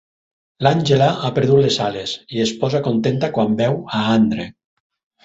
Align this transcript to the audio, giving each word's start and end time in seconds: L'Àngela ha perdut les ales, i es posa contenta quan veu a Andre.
L'Àngela 0.67 1.09
ha 1.27 1.29
perdut 1.35 1.61
les 1.65 1.77
ales, 1.87 2.13
i 2.37 2.41
es 2.45 2.53
posa 2.63 2.81
contenta 2.89 3.29
quan 3.37 3.55
veu 3.61 3.79
a 3.99 4.03
Andre. 4.15 4.49